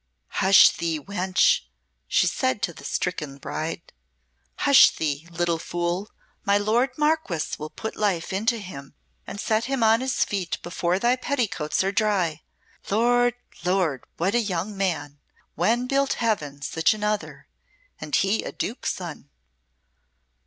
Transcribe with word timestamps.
"Hush 0.41 0.71
thee, 0.71 0.99
wench!" 0.99 1.59
she 2.07 2.25
said 2.25 2.63
to 2.63 2.73
the 2.73 2.83
stricken 2.83 3.37
bride. 3.37 3.93
"Hush 4.65 4.89
thee, 4.95 5.27
little 5.29 5.59
fool; 5.59 6.09
my 6.43 6.57
lord 6.57 6.89
Marquess 6.97 7.59
will 7.59 7.69
put 7.69 7.95
life 7.95 8.33
into 8.33 8.57
him 8.57 8.95
and 9.27 9.39
set 9.39 9.65
him 9.65 9.83
on 9.83 10.01
his 10.01 10.23
feet 10.25 10.57
before 10.63 10.97
thy 10.97 11.17
petticoats 11.17 11.83
are 11.83 11.91
dry, 11.91 12.41
Lord! 12.89 13.35
Lord! 13.63 14.03
what 14.17 14.33
a 14.33 14.39
young 14.41 14.75
man! 14.75 15.19
When 15.53 15.85
built 15.85 16.13
Heaven 16.13 16.63
such 16.63 16.95
another? 16.95 17.47
And 17.99 18.15
he 18.15 18.41
a 18.41 18.51
Duke's 18.51 18.91
son!" 18.95 19.29